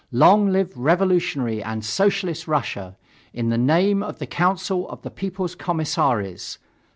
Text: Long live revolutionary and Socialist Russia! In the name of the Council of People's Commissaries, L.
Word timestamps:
Long 0.11 0.47
live 0.51 0.75
revolutionary 0.75 1.61
and 1.61 1.85
Socialist 1.85 2.47
Russia! 2.47 2.97
In 3.35 3.49
the 3.49 3.57
name 3.59 4.01
of 4.01 4.17
the 4.17 4.25
Council 4.25 4.89
of 4.89 5.03
People's 5.13 5.53
Commissaries, 5.53 6.57
L. 6.59 6.65